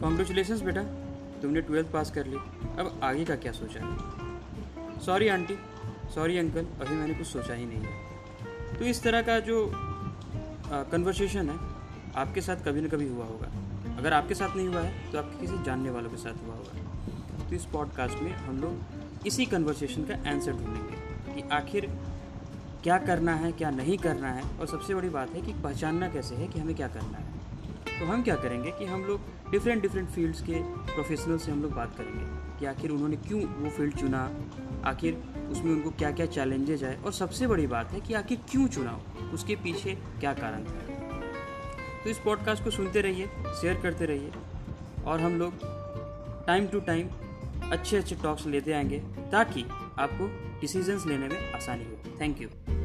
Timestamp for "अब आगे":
2.36-3.24